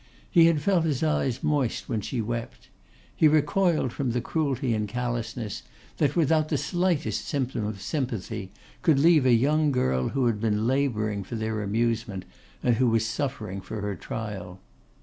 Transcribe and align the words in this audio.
He 0.31 0.47
had 0.47 0.63
felt 0.63 0.83
his 0.83 1.03
eyes 1.03 1.43
moist 1.43 1.87
when 1.87 2.01
she 2.01 2.21
wept. 2.21 2.69
He 3.15 3.27
recoiled 3.27 3.93
from 3.93 4.13
the 4.13 4.19
cruelty 4.19 4.73
and 4.73 4.87
the 4.87 4.91
callousness 4.91 5.61
that, 5.97 6.15
without 6.15 6.49
the 6.49 6.57
slightest 6.57 7.27
symptom 7.27 7.65
of 7.67 7.83
sympathy, 7.83 8.51
could 8.81 8.97
leave 8.99 9.27
a 9.27 9.31
young 9.31 9.71
girl 9.71 10.09
who 10.09 10.25
had 10.25 10.41
been 10.41 10.65
labouring 10.65 11.23
for 11.23 11.35
their 11.35 11.61
amusement, 11.61 12.25
and 12.63 12.77
who 12.77 12.89
was 12.89 13.05
suffering 13.05 13.61
for 13.61 13.81
her 13.81 13.93
trial. 13.95 14.59